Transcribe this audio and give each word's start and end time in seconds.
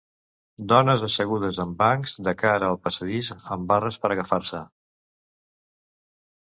Dones 0.71 1.03
assegudes 1.07 1.59
en 1.65 1.75
bancs 1.83 2.17
de 2.29 2.35
cara 2.41 2.71
al 2.73 2.81
passadís 2.87 3.31
amb 3.41 3.69
barres 3.75 4.01
per 4.07 4.13
agafar-se. 4.17 4.67